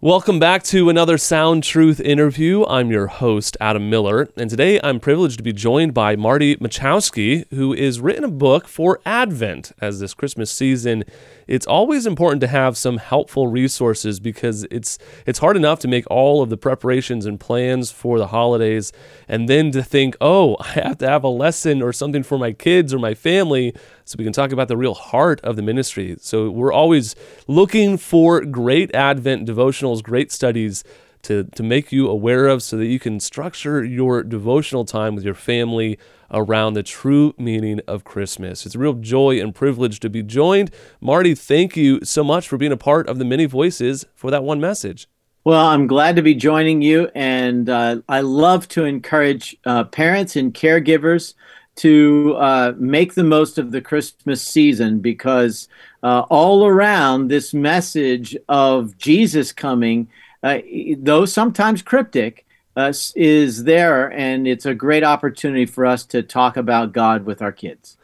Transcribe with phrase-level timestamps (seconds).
[0.00, 2.64] Welcome back to another Sound Truth interview.
[2.66, 7.52] I'm your host, Adam Miller, and today I'm privileged to be joined by Marty Machowski,
[7.52, 11.02] who has written a book for Advent as this Christmas season
[11.48, 16.04] it's always important to have some helpful resources because it's it's hard enough to make
[16.10, 18.92] all of the preparations and plans for the holidays
[19.26, 22.52] and then to think, "Oh, I have to have a lesson or something for my
[22.52, 23.74] kids or my family."
[24.08, 26.16] So we can talk about the real heart of the ministry.
[26.18, 27.14] So we're always
[27.46, 30.82] looking for great Advent devotionals, great studies
[31.24, 35.24] to, to make you aware of so that you can structure your devotional time with
[35.24, 35.98] your family
[36.30, 38.64] around the true meaning of Christmas.
[38.64, 40.70] It's a real joy and privilege to be joined.
[41.02, 44.42] Marty, thank you so much for being a part of the many voices for that
[44.42, 45.06] one message.
[45.44, 50.34] Well, I'm glad to be joining you, and uh, I love to encourage uh, parents
[50.34, 51.34] and caregivers
[51.78, 55.68] to uh, make the most of the Christmas season because
[56.02, 60.08] uh, all around this message of Jesus coming,
[60.42, 60.58] uh,
[60.98, 62.44] though sometimes cryptic,
[62.76, 67.42] uh, is there, and it's a great opportunity for us to talk about God with
[67.42, 67.96] our kids.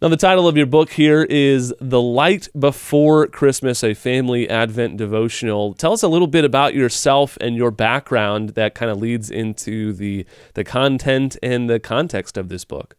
[0.00, 4.96] Now, the title of your book here is The Light Before Christmas, a family Advent
[4.96, 5.72] devotional.
[5.74, 9.92] Tell us a little bit about yourself and your background that kind of leads into
[9.92, 12.96] the, the content and the context of this book.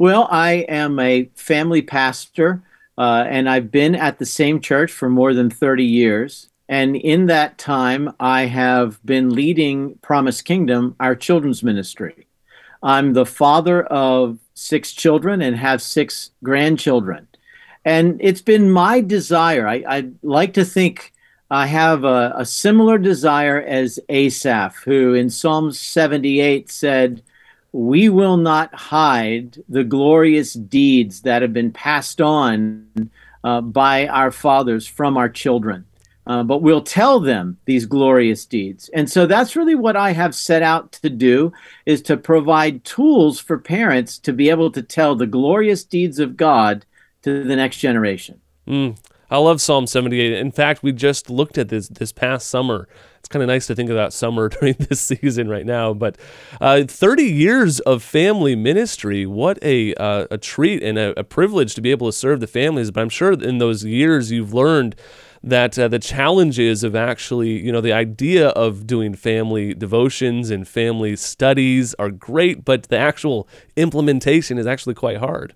[0.00, 2.62] Well, I am a family pastor,
[2.96, 6.48] uh, and I've been at the same church for more than 30 years.
[6.68, 12.28] And in that time, I have been leading Promise Kingdom, our children's ministry.
[12.80, 17.26] I'm the father of six children and have six grandchildren.
[17.84, 19.66] And it's been my desire.
[19.66, 21.12] I, I like to think
[21.50, 27.22] I have a, a similar desire as Asaph, who in Psalm 78 said,
[27.72, 33.10] We will not hide the glorious deeds that have been passed on
[33.44, 35.84] uh, by our fathers from our children.
[36.26, 38.90] Uh, but we'll tell them these glorious deeds.
[38.92, 41.54] And so that's really what I have set out to do
[41.86, 46.36] is to provide tools for parents to be able to tell the glorious deeds of
[46.36, 46.84] God
[47.22, 48.40] to the next generation.
[48.66, 48.98] Mm,
[49.30, 50.32] I love Psalm 78.
[50.32, 52.88] In fact, we just looked at this this past summer.
[53.18, 55.92] It's kind of nice to think about summer during this season right now.
[55.92, 56.16] But
[56.60, 61.74] uh, 30 years of family ministry, what a, uh, a treat and a, a privilege
[61.74, 62.90] to be able to serve the families.
[62.90, 64.96] But I'm sure in those years you've learned
[65.42, 70.66] that uh, the challenges of actually, you know, the idea of doing family devotions and
[70.66, 75.54] family studies are great, but the actual implementation is actually quite hard.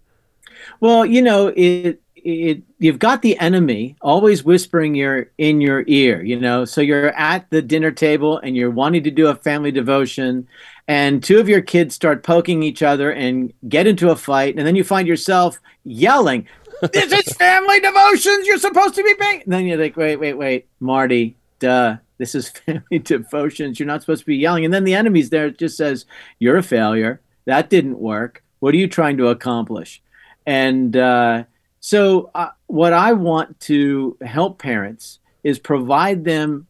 [0.78, 6.22] Well, you know, it it, you've got the enemy always whispering your in your ear
[6.22, 9.72] you know so you're at the dinner table and you're wanting to do a family
[9.72, 10.46] devotion
[10.88, 14.66] and two of your kids start poking each other and get into a fight and
[14.66, 16.46] then you find yourself yelling
[16.90, 18.46] this is family devotions.
[18.46, 19.42] You're supposed to be paying.
[19.42, 21.98] And then you're like, wait, wait, wait, Marty, duh.
[22.18, 23.78] This is family devotions.
[23.78, 24.64] You're not supposed to be yelling.
[24.64, 25.46] And then the enemy's there.
[25.46, 26.06] It just says,
[26.38, 27.20] you're a failure.
[27.44, 28.42] That didn't work.
[28.60, 30.02] What are you trying to accomplish?
[30.46, 31.44] And uh,
[31.84, 36.68] so, uh, what I want to help parents is provide them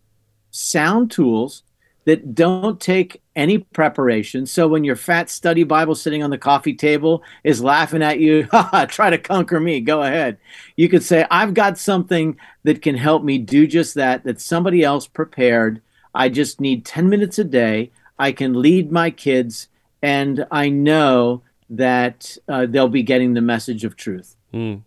[0.52, 1.64] sound tools
[2.06, 4.46] that don't take any preparation.
[4.46, 8.44] So when your fat study Bible sitting on the coffee table is laughing at you,
[8.88, 10.38] try to conquer me, go ahead.
[10.76, 14.82] You could say, I've got something that can help me do just that, that somebody
[14.82, 15.82] else prepared.
[16.14, 17.90] I just need 10 minutes a day.
[18.18, 19.68] I can lead my kids,
[20.00, 24.36] and I know that uh, they'll be getting the message of truth.
[24.54, 24.82] Mm.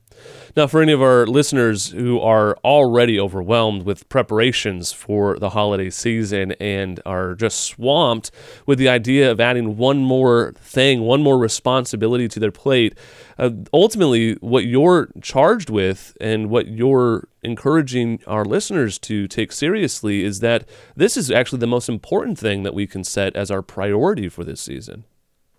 [0.56, 5.90] Now, for any of our listeners who are already overwhelmed with preparations for the holiday
[5.90, 8.32] season and are just swamped
[8.66, 12.98] with the idea of adding one more thing, one more responsibility to their plate,
[13.38, 20.24] uh, ultimately, what you're charged with and what you're encouraging our listeners to take seriously
[20.24, 23.62] is that this is actually the most important thing that we can set as our
[23.62, 25.04] priority for this season.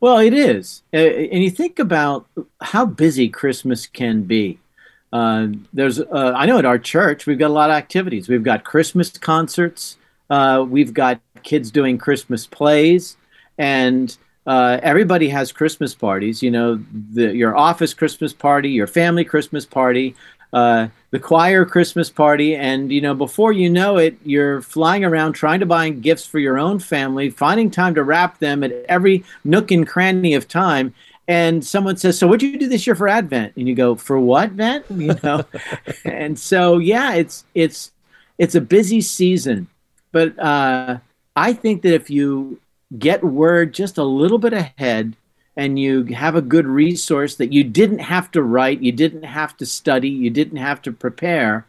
[0.01, 0.83] Well, it is.
[0.93, 2.27] And you think about
[2.61, 4.59] how busy Christmas can be.
[5.13, 8.29] Uh, there's, uh, I know at our church, we've got a lot of activities.
[8.29, 9.97] We've got Christmas concerts,
[10.29, 13.17] uh, we've got kids doing Christmas plays,
[13.57, 14.17] and
[14.47, 16.43] uh, everybody has Christmas parties.
[16.43, 20.15] You know, the, your office Christmas party, your family Christmas party,
[20.53, 25.33] uh, the choir Christmas party, and you know, before you know it, you're flying around
[25.33, 29.25] trying to buy gifts for your own family, finding time to wrap them at every
[29.43, 30.93] nook and cranny of time.
[31.27, 34.21] And someone says, "So, what'd you do this year for Advent?" And you go, "For
[34.21, 35.47] what, Vent?" You know,
[36.05, 37.93] and so yeah, it's it's
[38.37, 39.69] it's a busy season,
[40.13, 40.99] but uh,
[41.35, 42.61] I think that if you
[42.99, 45.17] get word just a little bit ahead
[45.57, 49.57] and you have a good resource that you didn't have to write, you didn't have
[49.57, 51.67] to study, you didn't have to prepare,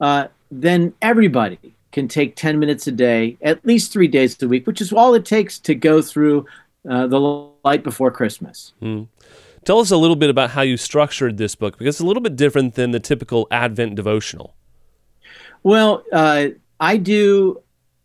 [0.00, 1.58] uh, then everybody
[1.92, 5.14] can take 10 minutes a day, at least three days a week, which is all
[5.14, 6.46] it takes to go through
[6.88, 7.18] uh, the
[7.64, 8.72] light before Christmas.
[8.82, 9.08] Mm.
[9.64, 12.22] Tell us a little bit about how you structured this book because it's a little
[12.22, 14.54] bit different than the typical Advent devotional.
[15.62, 16.48] Well, uh,
[16.80, 17.62] I do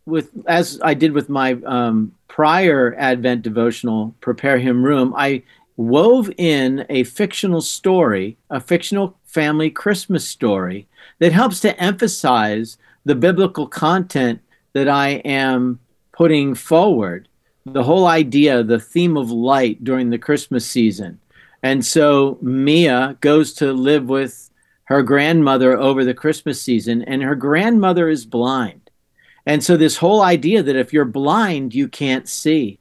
[0.08, 5.14] with as I did with my um, prior Advent devotional, Prepare Him Room.
[5.16, 5.42] I
[5.76, 10.86] wove in a fictional story, a fictional family Christmas story
[11.20, 14.40] that helps to emphasize the biblical content
[14.72, 15.78] that I am
[16.12, 17.28] putting forward.
[17.66, 21.20] The whole idea, the theme of light during the Christmas season.
[21.62, 24.50] And so Mia goes to live with
[24.84, 28.87] her grandmother over the Christmas season, and her grandmother is blind.
[29.48, 32.78] And so, this whole idea that if you're blind, you can't see.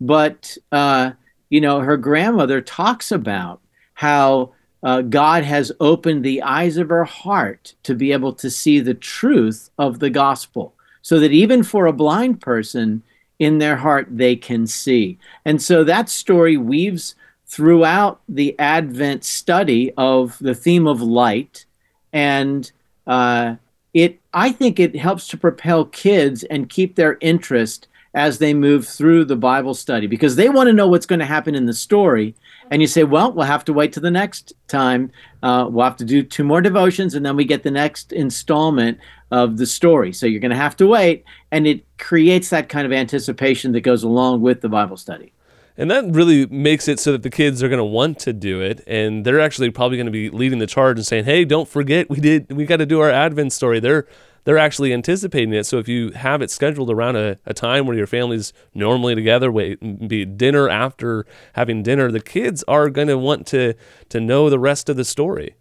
[0.00, 1.12] But, uh,
[1.48, 3.60] you know, her grandmother talks about
[3.94, 4.50] how
[4.82, 8.94] uh, God has opened the eyes of her heart to be able to see the
[8.94, 13.02] truth of the gospel, so that even for a blind person,
[13.38, 15.18] in their heart, they can see.
[15.44, 17.14] And so that story weaves
[17.46, 21.64] throughout the Advent study of the theme of light,
[22.12, 22.70] and
[23.06, 23.54] uh,
[23.98, 28.86] it I think it helps to propel kids and keep their interest as they move
[28.86, 31.74] through the Bible study because they want to know what's going to happen in the
[31.74, 32.34] story.
[32.70, 35.10] And you say, well, we'll have to wait to the next time.
[35.42, 38.98] Uh, we'll have to do two more devotions, and then we get the next installment
[39.30, 40.12] of the story.
[40.12, 43.80] So you're going to have to wait, and it creates that kind of anticipation that
[43.80, 45.32] goes along with the Bible study.
[45.78, 48.60] And that really makes it so that the kids are going to want to do
[48.60, 51.68] it, and they're actually probably going to be leading the charge and saying, "Hey, don't
[51.68, 54.04] forget, we did, we got to do our Advent story." They're
[54.42, 55.66] they're actually anticipating it.
[55.66, 59.52] So if you have it scheduled around a, a time where your family's normally together,
[59.52, 63.74] wait, be dinner after having dinner, the kids are going to want to
[64.08, 65.54] to know the rest of the story.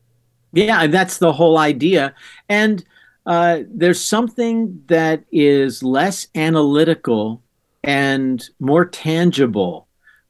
[0.51, 2.15] Yeah, that's the whole idea,
[2.49, 2.83] and
[3.27, 7.43] uh, there's something that is less analytical
[7.83, 9.86] and more tangible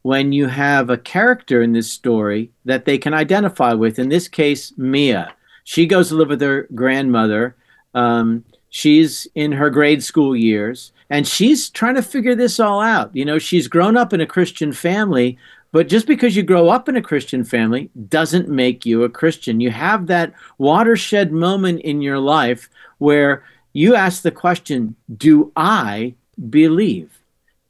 [0.07, 4.00] when you have a character in this story that they can identify with.
[4.00, 5.33] In this case, Mia.
[5.65, 7.57] She goes to live with her grandmother.
[7.94, 13.13] Um, she's in her grade school years and she's trying to figure this all out.
[13.13, 15.38] You know, she's grown up in a Christian family,
[15.74, 19.59] but just because you grow up in a Christian family doesn't make you a Christian.
[19.59, 22.69] You have that watershed moment in your life
[23.00, 23.44] where
[23.74, 26.15] you ask the question, Do I
[26.50, 27.12] believe?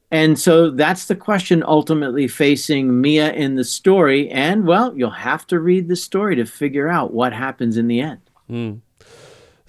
[0.09, 4.29] And so that's the question ultimately facing Mia in the story.
[4.29, 7.99] And well, you'll have to read the story to figure out what happens in the
[7.99, 8.21] end.
[8.49, 8.81] Mm.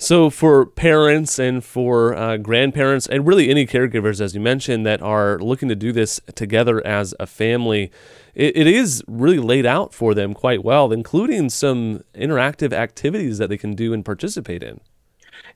[0.00, 5.02] So, for parents and for uh, grandparents, and really any caregivers, as you mentioned, that
[5.02, 7.90] are looking to do this together as a family,
[8.32, 13.48] it, it is really laid out for them quite well, including some interactive activities that
[13.48, 14.80] they can do and participate in.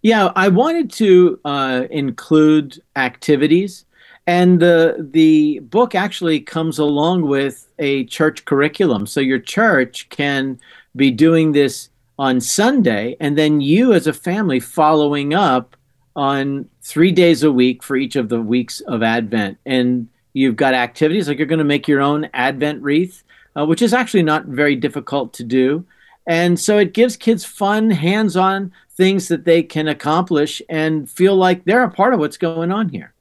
[0.02, 3.84] Yeah, I wanted to uh, include activities
[4.26, 9.06] and the the book actually comes along with a church curriculum.
[9.06, 10.60] So your church can
[10.94, 15.76] be doing this on Sunday, and then you as a family following up
[16.14, 19.58] on three days a week for each of the weeks of Advent.
[19.66, 23.24] And you've got activities like you're going to make your own Advent wreath,
[23.56, 25.84] uh, which is actually not very difficult to do.
[26.26, 31.34] And so it gives kids fun, hands on things that they can accomplish and feel
[31.34, 33.11] like they're a part of what's going on here.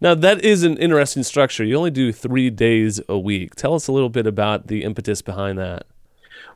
[0.00, 1.64] Now, that is an interesting structure.
[1.64, 3.54] You only do three days a week.
[3.54, 5.86] Tell us a little bit about the impetus behind that.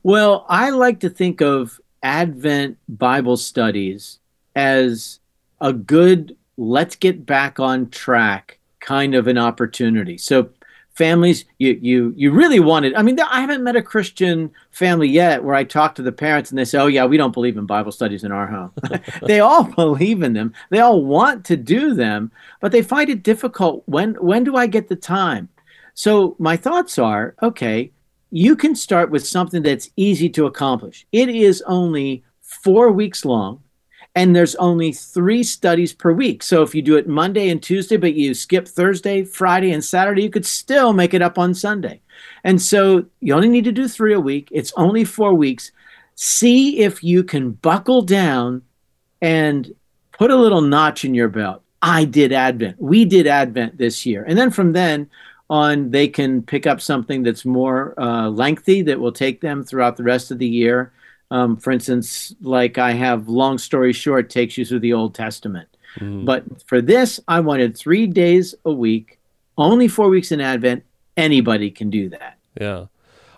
[0.02, 4.18] Well, I like to think of Advent Bible studies
[4.56, 5.20] as
[5.60, 10.18] a good, let's get back on track kind of an opportunity.
[10.18, 10.50] So
[10.94, 15.42] families you you you really wanted i mean i haven't met a christian family yet
[15.42, 17.66] where i talk to the parents and they say oh yeah we don't believe in
[17.66, 18.70] bible studies in our home.
[19.26, 20.54] They all believe in them.
[20.70, 23.82] They all want to do them but they find it difficult.
[23.86, 25.48] When when do i get the time?
[25.94, 27.90] So my thoughts are okay
[28.30, 31.06] you can start with something that's easy to accomplish.
[31.12, 33.62] It is only four weeks long
[34.14, 36.42] and there's only three studies per week.
[36.42, 40.22] So if you do it Monday and Tuesday, but you skip Thursday, Friday, and Saturday,
[40.22, 42.00] you could still make it up on Sunday.
[42.44, 44.48] And so you only need to do three a week.
[44.52, 45.72] It's only four weeks.
[46.14, 48.62] See if you can buckle down
[49.20, 49.74] and
[50.12, 51.62] put a little notch in your belt.
[51.82, 52.80] I did Advent.
[52.80, 54.24] We did Advent this year.
[54.26, 55.10] And then from then
[55.50, 59.96] on, they can pick up something that's more uh, lengthy that will take them throughout
[59.96, 60.92] the rest of the year.
[61.34, 65.68] Um, for instance, like I have long story short takes you through the Old Testament.
[65.98, 66.24] Mm-hmm.
[66.24, 69.18] But for this, I wanted three days a week,
[69.58, 70.84] only four weeks in Advent.
[71.16, 72.38] Anybody can do that.
[72.60, 72.86] Yeah.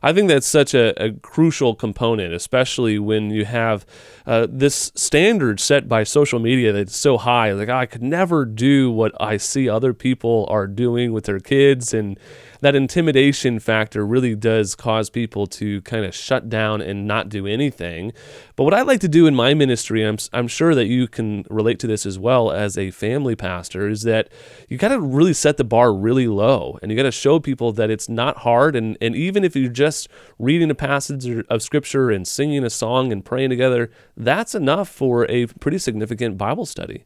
[0.02, 3.86] I think that's such a, a crucial component, especially when you have
[4.26, 7.52] uh, this standard set by social media that's so high.
[7.52, 11.94] Like, I could never do what I see other people are doing with their kids.
[11.94, 12.18] And
[12.66, 17.46] that intimidation factor really does cause people to kind of shut down and not do
[17.46, 18.12] anything.
[18.56, 21.46] But what I like to do in my ministry, I'm, I'm sure that you can
[21.48, 24.30] relate to this as well as a family pastor, is that
[24.68, 27.70] you got to really set the bar really low and you got to show people
[27.70, 28.74] that it's not hard.
[28.74, 33.12] And, and even if you're just reading a passage of scripture and singing a song
[33.12, 37.04] and praying together, that's enough for a pretty significant Bible study.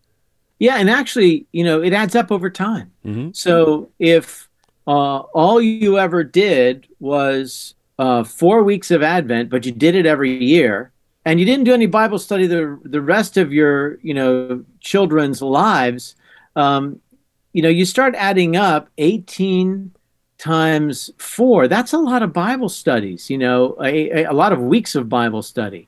[0.58, 2.92] Yeah, and actually, you know, it adds up over time.
[3.04, 3.32] Mm-hmm.
[3.34, 4.48] So if
[4.90, 10.04] uh, all you ever did was uh, four weeks of Advent, but you did it
[10.04, 10.90] every year,
[11.24, 15.40] and you didn't do any Bible study the the rest of your you know children's
[15.42, 16.16] lives,
[16.56, 17.00] um,
[17.52, 19.92] you know, you start adding up eighteen
[20.38, 21.68] times four.
[21.68, 23.30] That's a lot of Bible studies.
[23.30, 25.86] You know, a, a lot of weeks of Bible study,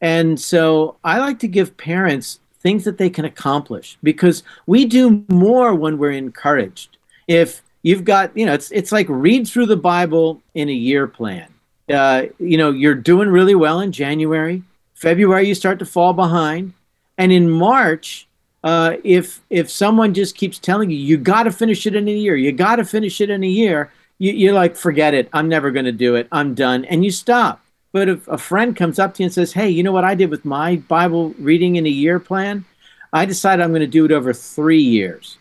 [0.00, 5.22] and so I like to give parents things that they can accomplish because we do
[5.28, 6.96] more when we're encouraged.
[7.26, 11.06] If you've got you know it's it's like read through the bible in a year
[11.06, 11.48] plan.
[11.88, 14.62] Uh, you know you're doing really well in january.
[14.94, 16.72] February you start to fall behind.
[17.16, 18.28] And in march
[18.64, 22.12] uh, if if someone just keeps telling you you got to finish it in a
[22.12, 25.28] year you got to finish it in a year you, you're like forget it.
[25.32, 26.26] I'm never going to do it.
[26.32, 26.84] I'm done.
[26.86, 27.62] And you stop.
[27.92, 30.14] But if a friend comes up to you and says hey you know what i
[30.14, 32.64] did with my bible reading in a year plan?
[33.12, 35.38] I decided i'm going to do it over three years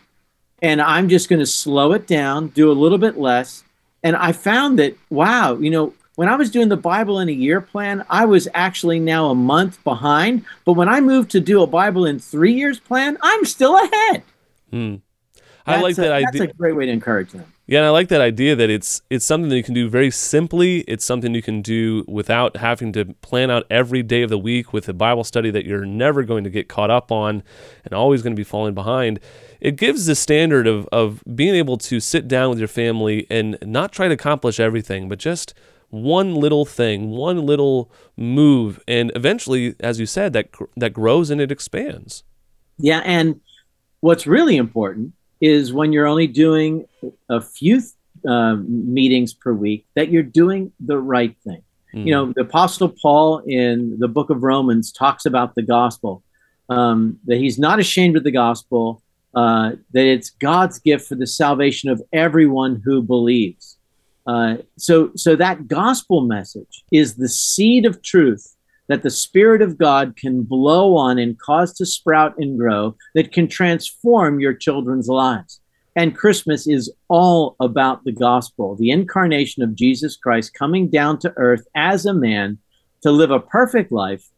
[0.62, 3.64] and I'm just going to slow it down, do a little bit less.
[4.04, 7.34] And I found that, wow, you know, when I was doing the Bible in a
[7.34, 10.46] year plan, I was actually now a month behind.
[10.66, 14.24] But when I moved to do a Bible in three years plan, I'm still ahead.
[14.72, 14.96] Hmm.
[15.68, 16.28] I like that idea.
[16.32, 17.46] That's a great way to encourage them.
[17.70, 20.10] Yeah, and I like that idea that it's it's something that you can do very
[20.10, 20.80] simply.
[20.82, 24.72] It's something you can do without having to plan out every day of the week
[24.72, 27.44] with a Bible study that you're never going to get caught up on
[27.84, 29.20] and always going to be falling behind.
[29.60, 33.58] It gives the standard of of being able to sit down with your family and
[33.62, 35.54] not try to accomplish everything, but just
[35.90, 41.42] one little thing, one little move, and eventually, as you said, that that grows and
[41.42, 42.24] it expands.
[42.78, 43.42] Yeah, and
[44.00, 46.86] what's really important is when you're only doing
[47.30, 47.82] a few
[48.28, 51.62] uh, meetings per week that you're doing the right thing.
[51.94, 52.06] Mm.
[52.06, 56.24] You know, the Apostle Paul in the book of Romans talks about the gospel,
[56.70, 59.02] um, that he's not ashamed of the gospel,
[59.34, 63.78] uh, that it's God's gift for the salvation of everyone who believes.
[64.26, 68.57] Uh, so, so that gospel message is the seed of truth
[68.88, 73.32] that the Spirit of God can blow on and cause to sprout and grow that
[73.32, 75.60] can transform your children's lives.
[75.96, 81.34] And Christmas is all about the gospel, the incarnation of Jesus Christ coming down to
[81.38, 82.60] earth as a man
[83.02, 84.30] to live a perfect life,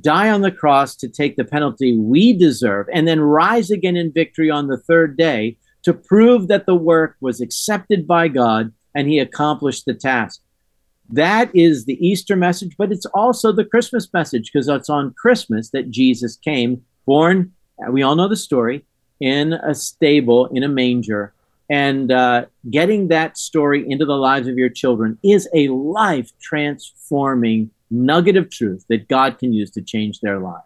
[0.00, 4.12] die on the cross to take the penalty we deserve, and then rise again in
[4.12, 9.08] victory on the third day to prove that the work was accepted by God and
[9.08, 10.40] he accomplished the task.
[11.08, 15.70] That is the Easter message, but it's also the Christmas message because it's on Christmas
[15.70, 17.52] that Jesus came, born,
[17.90, 18.84] we all know the story,
[19.20, 21.32] in a stable, in a manger.
[21.68, 27.70] And uh, getting that story into the lives of your children is a life transforming
[27.90, 30.65] nugget of truth that God can use to change their lives.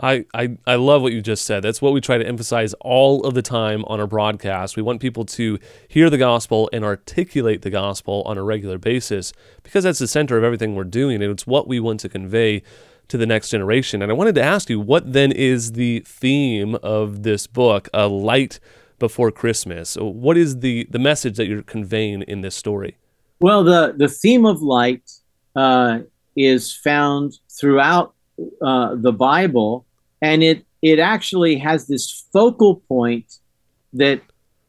[0.00, 1.62] I, I, I love what you just said.
[1.62, 4.76] That's what we try to emphasize all of the time on our broadcast.
[4.76, 9.32] We want people to hear the gospel and articulate the gospel on a regular basis
[9.62, 12.62] because that's the center of everything we're doing and it's what we want to convey
[13.08, 14.02] to the next generation.
[14.02, 18.08] And I wanted to ask you, what then is the theme of this book, A
[18.08, 18.58] Light
[18.98, 19.96] Before Christmas?
[20.00, 22.96] What is the, the message that you're conveying in this story?
[23.40, 25.10] Well, the, the theme of light
[25.54, 26.00] uh,
[26.36, 28.14] is found throughout
[28.60, 29.86] uh, the Bible
[30.20, 33.38] and it it actually has this focal point
[33.92, 34.20] that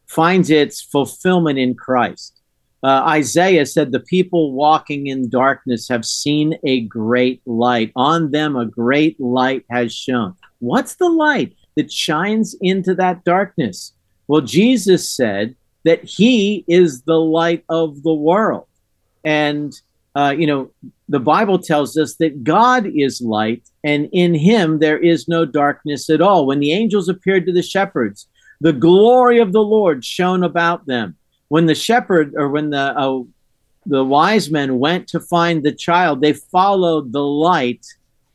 [0.08, 2.40] finds its fulfillment in Christ.
[2.84, 7.92] Uh, Isaiah said, The people walking in darkness have seen a great light.
[7.96, 10.36] On them, a great light has shone.
[10.60, 13.94] What's the light that shines into that darkness?
[14.28, 15.56] Well, Jesus said
[15.86, 18.68] that he is the light of the world.
[19.24, 19.74] And
[20.16, 20.70] uh, you know,
[21.14, 26.10] the Bible tells us that God is light, and in him there is no darkness
[26.10, 26.48] at all.
[26.48, 28.28] When the angels appeared to the shepherds,
[28.62, 31.16] the glory of the Lord shone about them.
[31.50, 33.22] When the shepherd or when the uh,
[33.86, 37.86] the wise men went to find the child, they followed the light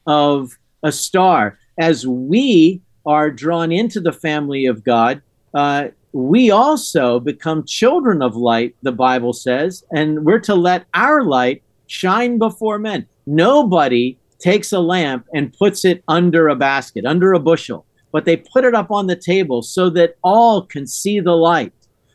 [0.07, 1.59] of a star.
[1.81, 5.21] As we are drawn into the family of God,
[5.53, 11.25] uh, we also become children of light, the Bible says, and we're to let our
[11.25, 13.07] light shine before men.
[13.27, 18.37] Nobody takes a lamp and puts it under a basket, under a bushel, but they
[18.37, 21.73] put it up on the table so that all can see the light.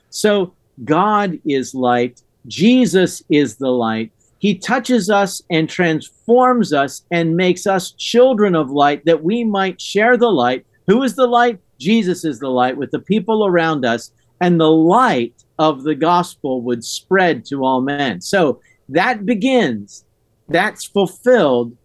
[0.10, 0.54] So
[0.86, 4.12] God is light, Jesus is the light.
[4.40, 9.80] He touches us and transforms us and makes us children of light that we might
[9.80, 10.66] share the light.
[10.88, 11.60] Who is the light?
[11.80, 14.12] Jesus is the light with the people around us,
[14.42, 18.20] and the light of the gospel would spread to all men.
[18.20, 18.60] So
[18.90, 20.06] that begins,
[20.50, 21.76] that's fulfilled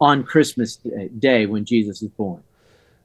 [0.00, 0.78] on Christmas
[1.18, 2.42] Day when Jesus is born.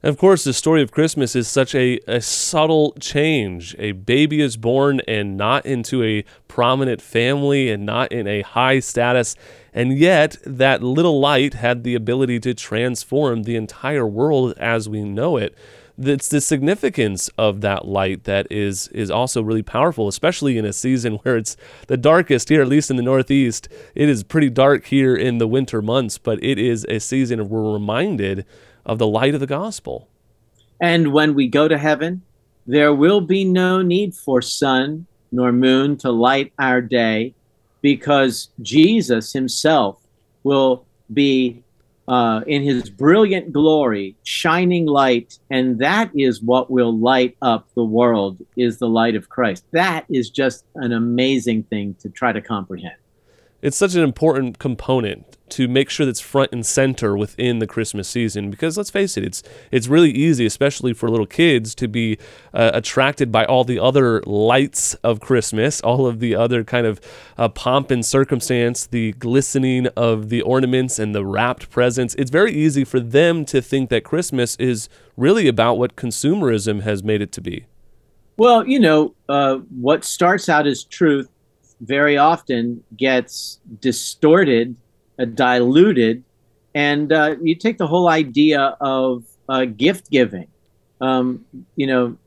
[0.03, 3.75] Of course, the story of Christmas is such a, a subtle change.
[3.79, 8.79] A baby is born and not into a prominent family and not in a high
[8.81, 9.35] status.
[9.73, 15.03] And yet, that little light had the ability to transform the entire world as we
[15.03, 15.57] know it
[15.97, 20.73] it's the significance of that light that is is also really powerful, especially in a
[20.73, 21.55] season where it's
[21.87, 23.67] the darkest here, at least in the Northeast.
[23.93, 27.61] It is pretty dark here in the winter months, but it is a season where
[27.61, 28.45] we're reminded
[28.85, 30.07] of the light of the gospel.
[30.81, 32.21] And when we go to heaven,
[32.67, 37.33] there will be no need for sun nor moon to light our day
[37.81, 40.01] because Jesus himself
[40.43, 41.63] will be
[42.07, 47.83] uh, in his brilliant glory, shining light, and that is what will light up the
[47.83, 49.65] world, is the light of Christ.
[49.71, 52.95] That is just an amazing thing to try to comprehend
[53.65, 58.07] it's such an important component to make sure that's front and center within the Christmas
[58.07, 59.41] season because let's face it it's
[59.71, 62.19] it's really easy especially for little kids to be
[62.53, 67.01] uh, attracted by all the other lights of Christmas all of the other kind of
[67.39, 72.13] uh, pomp and circumstance the glistening of the ornaments and the wrapped presents.
[72.15, 77.03] It's very easy for them to think that Christmas is really about what consumerism has
[77.03, 77.65] made it to be.
[78.37, 81.29] Well you know uh, what starts out as truth
[81.81, 84.75] very often gets distorted,
[85.19, 86.23] uh, diluted,
[86.73, 90.47] and uh, you take the whole idea of uh, gift giving.
[91.01, 92.17] Um, you know,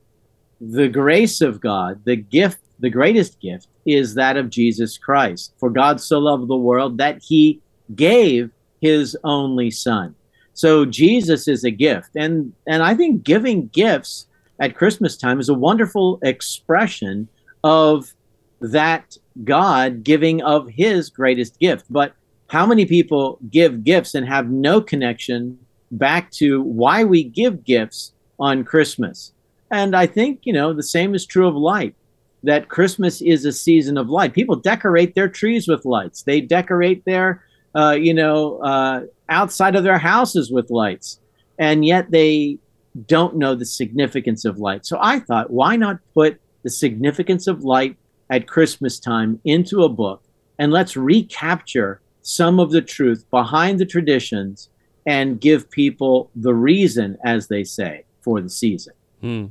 [0.61, 5.53] the grace of God, the gift, the greatest gift is that of Jesus Christ.
[5.59, 7.61] For God so loved the world that he
[7.95, 10.15] gave his only son.
[10.55, 12.11] So Jesus is a gift.
[12.17, 14.27] And and I think giving gifts
[14.61, 17.29] at Christmas time is a wonderful expression
[17.63, 18.13] of
[18.61, 21.87] that God giving of his greatest gift.
[21.91, 22.13] But
[22.49, 25.59] how many people give gifts and have no connection
[25.91, 29.33] back to why we give gifts on Christmas?
[29.71, 31.95] And I think, you know, the same is true of light,
[32.43, 34.33] that Christmas is a season of light.
[34.33, 37.45] People decorate their trees with lights, they decorate their,
[37.75, 41.21] uh, you know, uh, outside of their houses with lights.
[41.59, 42.59] And yet they
[43.07, 44.87] don't know the significance of light.
[44.87, 47.97] So I thought, why not put the significance of light
[48.31, 50.23] at Christmas time into a book
[50.59, 54.69] and let's recapture some of the truth behind the traditions
[55.07, 58.93] and give people the reason, as they say, for the season.
[59.21, 59.47] Hmm.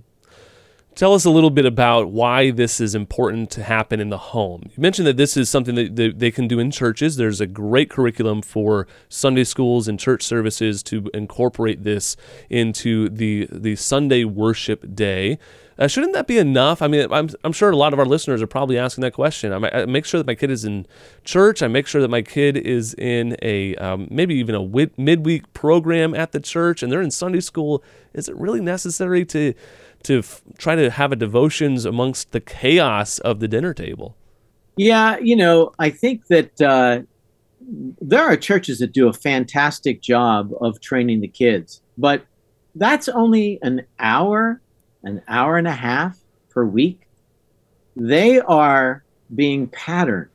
[0.93, 4.63] Tell us a little bit about why this is important to happen in the home.
[4.65, 7.17] You mentioned that this is something that they can do in churches.
[7.17, 12.17] There's a great curriculum for Sunday schools and church services to incorporate this
[12.49, 15.37] into the the Sunday worship day.
[15.79, 16.81] Uh, shouldn't that be enough?
[16.81, 19.53] I mean, I'm, I'm sure a lot of our listeners are probably asking that question.
[19.53, 20.87] I, I, make sure that my kid is in
[21.23, 21.61] church.
[21.61, 25.53] I make sure that my kid is in a um, maybe even a wid- midweek
[25.53, 27.83] program at the church, and they're in Sunday school.
[28.13, 29.53] Is it really necessary to
[30.03, 34.15] to f- try to have a devotions amongst the chaos of the dinner table?
[34.77, 37.01] Yeah, you know, I think that uh,
[38.01, 42.25] there are churches that do a fantastic job of training the kids, but
[42.75, 44.61] that's only an hour
[45.07, 46.17] an hour and a half
[46.49, 47.07] per week,
[47.95, 50.29] they are being patterned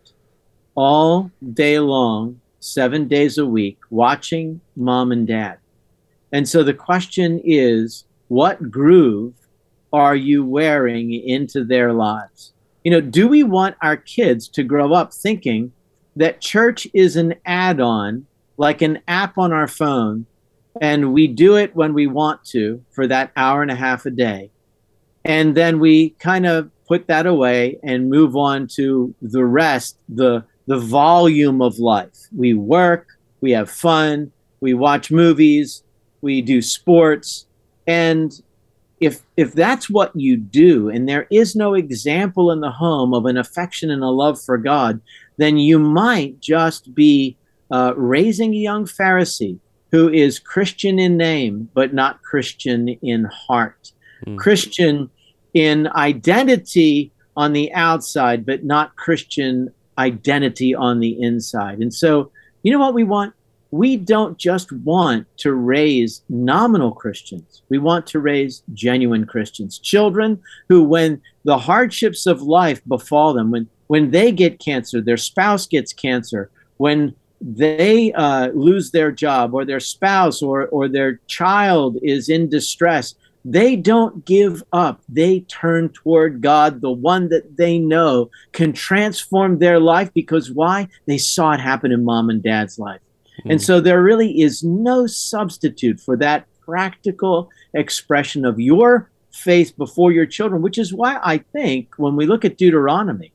[0.74, 5.58] all day long, seven days a week, watching mom and dad.
[6.32, 9.34] And so the question is what groove
[9.92, 12.52] are you wearing into their lives?
[12.82, 15.72] You know, do we want our kids to grow up thinking
[16.16, 20.26] that church is an add on, like an app on our phone,
[20.80, 24.10] and we do it when we want to for that hour and a half a
[24.10, 24.50] day?
[25.24, 30.44] And then we kind of put that away and move on to the rest the
[30.66, 32.28] the volume of life.
[32.36, 33.06] We work
[33.40, 35.82] we have fun we watch movies
[36.22, 37.46] we do sports.
[37.86, 38.32] And
[39.00, 43.26] if if that's what you do and there is no example in the home of
[43.26, 45.00] an affection and a love for god
[45.38, 47.36] then you might just be
[47.72, 49.58] uh, raising a young pharisee
[49.90, 53.91] who is christian in name but not christian in heart
[54.26, 54.38] mm.
[54.38, 55.10] Christian
[55.54, 61.78] in identity on the outside, but not Christian identity on the inside.
[61.78, 62.30] And so,
[62.62, 63.34] you know what we want?
[63.70, 67.62] We don't just want to raise nominal Christians.
[67.70, 73.50] We want to raise genuine Christians, children who, when the hardships of life befall them,
[73.50, 79.52] when when they get cancer, their spouse gets cancer, when they uh, lose their job
[79.52, 85.02] or their spouse or, or their child is in distress, they don't give up.
[85.08, 90.88] They turn toward God, the one that they know can transform their life because why?
[91.06, 93.00] They saw it happen in mom and dad's life.
[93.40, 93.52] Mm-hmm.
[93.52, 100.12] And so there really is no substitute for that practical expression of your faith before
[100.12, 103.32] your children, which is why I think when we look at Deuteronomy,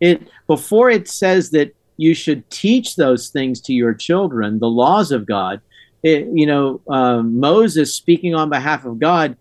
[0.00, 5.12] it before it says that you should teach those things to your children, the laws
[5.12, 5.60] of God.
[6.02, 9.36] It, you know, uh, Moses speaking on behalf of God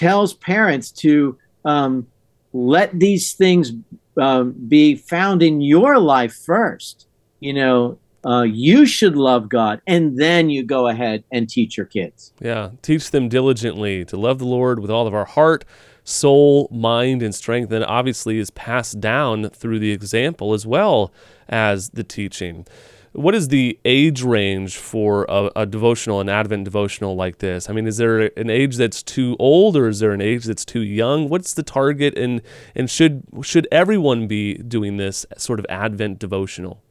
[0.00, 1.36] tells parents to
[1.66, 2.06] um,
[2.54, 3.72] let these things
[4.16, 7.06] um, be found in your life first.
[7.40, 11.84] You know, uh, you should love God, and then you go ahead and teach your
[11.84, 12.32] kids.
[12.40, 15.66] Yeah, teach them diligently to love the Lord with all of our heart,
[16.02, 17.70] soul, mind, and strength.
[17.70, 21.12] And obviously is passed down through the example as well
[21.46, 22.66] as the teaching.
[23.12, 27.68] What is the age range for a, a, devotional, an Advent devotional like this?
[27.68, 30.64] I mean, is there an age that's too old, or is there an age that's
[30.64, 31.28] too young?
[31.28, 32.40] What's the target, and
[32.76, 36.82] and should should everyone be doing this sort of Advent devotional?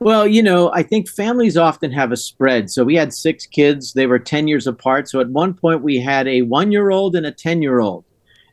[0.00, 2.70] Well, you know, I think families often have a spread.
[2.70, 5.08] So we had six kids; they were ten years apart.
[5.08, 8.04] So at one point, we had a one-year-old and a ten-year-old.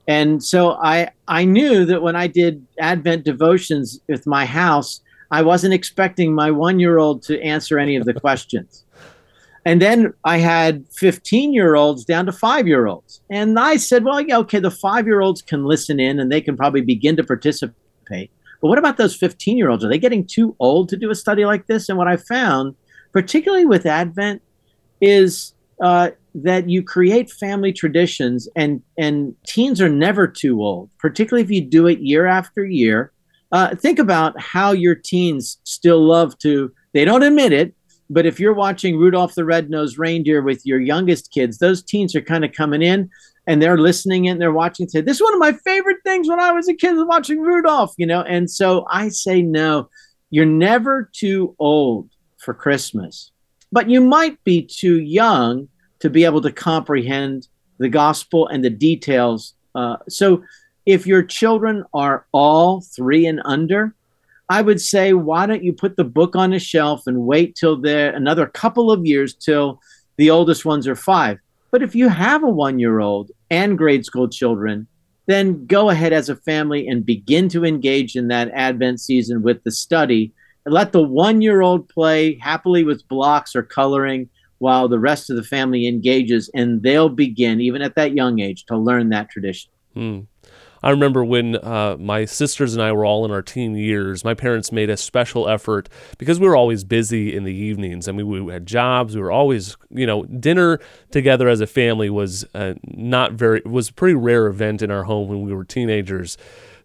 [0.08, 5.42] And so I I knew that when I did Advent devotions with my house, I
[5.42, 8.86] wasn't expecting my one year old to answer any of the questions.
[9.66, 13.22] And then I had 15 year olds down to five year olds.
[13.32, 16.42] And I said, well, yeah, okay, the five year olds can listen in and they
[16.42, 18.30] can probably begin to participate.
[18.62, 19.84] But what about those 15 year olds?
[19.84, 21.90] Are they getting too old to do a study like this?
[21.90, 22.76] And what I found,
[23.12, 24.44] particularly with Advent,
[25.02, 31.44] is uh, that you create family traditions and, and teens are never too old, particularly
[31.44, 33.12] if you do it year after year
[33.56, 37.74] uh, think about how your teens still love to, they don't admit it,
[38.10, 42.22] but if you're watching Rudolph the Red-Nosed Reindeer with your youngest kids, those teens are
[42.22, 43.10] kind of coming in
[43.48, 44.90] and they're listening and they're watching.
[44.90, 47.40] Say, this is one of my favorite things when I was a kid was watching
[47.40, 48.24] Rudolph, you know.
[48.24, 49.90] And so I say, no,
[50.32, 53.32] you're never too old for Christmas,
[53.72, 55.70] but you might be too young
[56.02, 59.54] to be able to comprehend the gospel and the details.
[59.74, 60.44] Uh, so
[60.86, 63.94] if your children are all three and under,
[64.50, 67.82] I would say, why don't you put the book on a shelf and wait till
[67.82, 69.82] they're another couple of years till
[70.18, 71.40] the oldest ones are five?
[71.72, 74.88] But if you have a one year old and grade school children,
[75.26, 79.64] then go ahead as a family and begin to engage in that Advent season with
[79.64, 80.32] the study.
[80.68, 85.36] Let the one year old play happily with blocks or coloring while the rest of
[85.36, 89.70] the family engages, and they'll begin, even at that young age, to learn that tradition.
[89.94, 90.22] Hmm.
[90.86, 94.36] I remember when uh, my sisters and I were all in our teen years, my
[94.36, 98.08] parents made a special effort because we were always busy in the evenings.
[98.08, 99.16] I mean, we had jobs.
[99.16, 103.90] We were always, you know, dinner together as a family was uh, not very, was
[103.90, 106.38] a pretty rare event in our home when we were teenagers.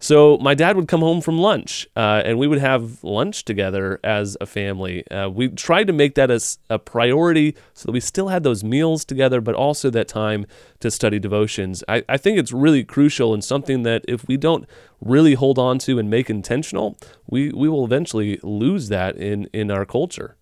[0.03, 4.01] So my dad would come home from lunch, uh, and we would have lunch together
[4.03, 5.07] as a family.
[5.11, 8.65] Uh, we tried to make that as a priority so that we still had those
[8.65, 10.47] meals together, but also that time
[10.81, 11.85] to study devotions.
[11.87, 14.67] I, I think it's really crucial and something that if we don't
[15.03, 19.71] really hold on to and make intentional, we, we will eventually lose that in, in
[19.71, 20.39] our culture.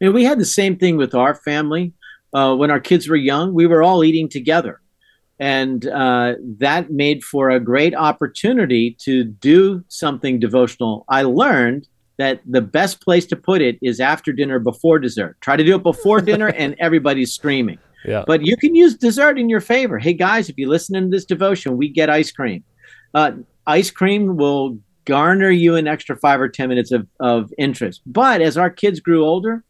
[0.00, 1.92] Know, we had the same thing with our family.
[2.32, 4.80] Uh, when our kids were young, we were all eating together
[5.38, 11.04] and uh, that made for a great opportunity to do something devotional.
[11.08, 15.36] I learned that the best place to put it is after dinner, before dessert.
[15.40, 17.78] Try to do it before dinner, and everybody's screaming.
[18.04, 18.24] Yeah.
[18.26, 19.98] But you can use dessert in your favor.
[19.98, 22.64] Hey guys, if you listen to this devotion, we get ice cream.
[23.14, 23.32] Uh,
[23.66, 28.02] ice cream will garner you an extra five or ten minutes of, of interest.
[28.06, 29.64] But as our kids grew older,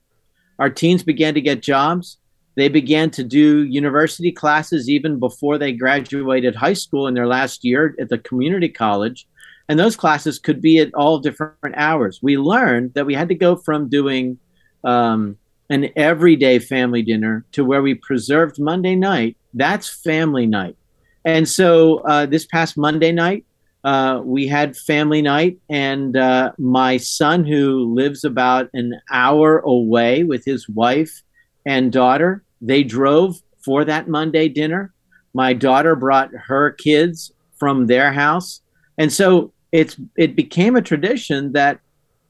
[0.59, 2.19] our teens began to get jobs
[2.59, 7.65] they began to do university classes even before they graduated high school in their last
[7.65, 9.29] year at the community college.
[9.69, 12.19] And those classes could be at all different hours.
[12.21, 14.41] We learned that we had to go from doing
[14.83, 15.39] um,
[15.71, 19.37] an everyday family dinner to where we preserved Monday night.
[19.55, 20.77] That's family night.
[21.25, 23.45] And so uh, this past Monday night,
[23.85, 30.25] uh, we had family night, and uh, my son, who lives about an hour away
[30.25, 31.23] with his wife
[31.65, 34.93] and daughter, they drove for that Monday dinner.
[35.35, 38.61] My daughter brought her kids from their house.
[38.97, 41.81] And so it's it became a tradition that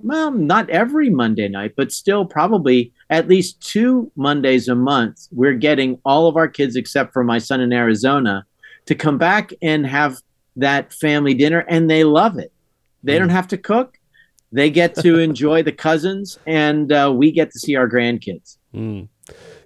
[0.00, 5.54] well, not every Monday night, but still probably at least two Mondays a month, we're
[5.54, 8.46] getting all of our kids, except for my son in Arizona,
[8.86, 10.18] to come back and have
[10.56, 12.52] that family dinner, and they love it.
[13.02, 13.20] They mm.
[13.20, 13.98] don't have to cook.
[14.52, 18.56] They get to enjoy the cousins, and uh, we get to see our grandkids.
[18.74, 19.08] Mm.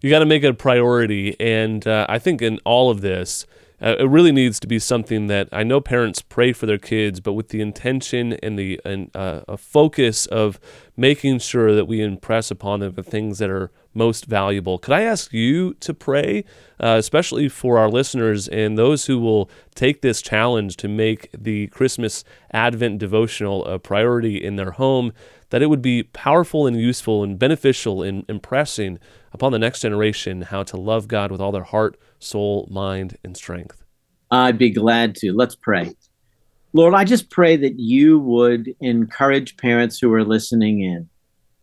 [0.03, 1.37] You got to make it a priority.
[1.41, 3.47] And uh, I think in all of this,
[3.81, 7.21] uh, it really needs to be something that I know parents pray for their kids,
[7.21, 10.61] but with the intention and the and, uh, a focus of
[10.97, 14.79] making sure that we impress upon them the things that are most valuable.
[14.79, 16.45] Could I ask you to pray,
[16.81, 21.67] uh, especially for our listeners and those who will take this challenge to make the
[21.69, 25.13] Christmas Advent devotional a priority in their home,
[25.53, 28.99] that it would be powerful and useful and beneficial in impressing
[29.33, 33.37] upon the next generation how to love God with all their heart, soul, mind, and
[33.37, 33.85] strength?
[34.31, 35.35] I'd be glad to.
[35.35, 35.95] Let's pray.
[36.73, 41.11] Lord, I just pray that you would encourage parents who are listening in.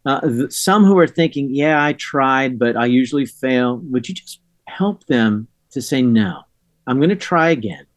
[0.05, 3.77] Uh, th- some who are thinking, yeah, I tried, but I usually fail.
[3.85, 6.43] Would you just help them to say, no,
[6.85, 7.87] I'm going to try again?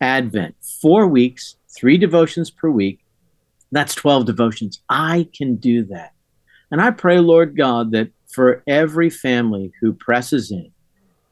[0.00, 3.04] Advent, four weeks, three devotions per week.
[3.70, 4.80] That's 12 devotions.
[4.88, 6.12] I can do that.
[6.70, 10.70] And I pray, Lord God, that for every family who presses in,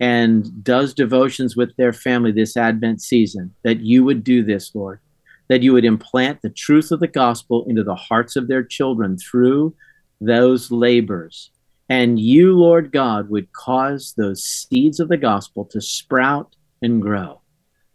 [0.00, 5.00] and does devotions with their family this Advent season, that you would do this, Lord,
[5.48, 9.16] that you would implant the truth of the gospel into the hearts of their children
[9.16, 9.74] through
[10.20, 11.50] those labors.
[11.88, 17.40] And you, Lord God, would cause those seeds of the gospel to sprout and grow.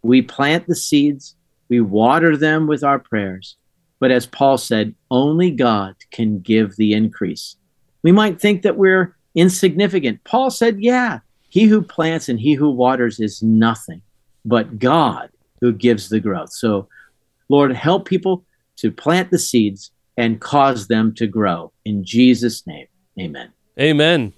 [0.01, 1.35] We plant the seeds,
[1.69, 3.57] we water them with our prayers.
[4.01, 7.55] But as Paul said, only God can give the increase.
[8.01, 10.23] We might think that we're insignificant.
[10.23, 14.01] Paul said, yeah, he who plants and he who waters is nothing,
[14.43, 15.29] but God
[15.61, 16.51] who gives the growth.
[16.51, 16.87] So,
[17.47, 18.43] Lord, help people
[18.77, 21.71] to plant the seeds and cause them to grow.
[21.85, 22.87] In Jesus' name,
[23.19, 23.53] amen.
[23.79, 24.33] Amen.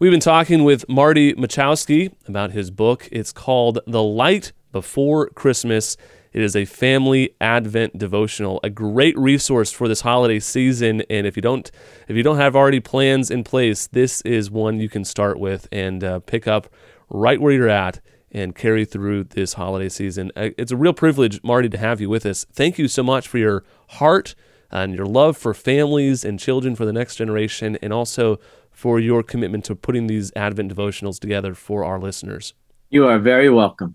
[0.00, 3.08] We've been talking with Marty Machowski about his book.
[3.12, 5.96] It's called The Light Before Christmas.
[6.32, 11.02] It is a family Advent devotional, a great resource for this holiday season.
[11.10, 11.70] And if you don't,
[12.08, 15.68] if you don't have already plans in place, this is one you can start with
[15.70, 16.68] and uh, pick up
[17.10, 20.32] right where you're at and carry through this holiday season.
[20.34, 22.46] Uh, it's a real privilege, Marty, to have you with us.
[22.50, 24.34] Thank you so much for your heart
[24.70, 28.40] and your love for families and children for the next generation, and also
[28.70, 32.54] for your commitment to putting these Advent devotionals together for our listeners.
[32.88, 33.90] You are very welcome.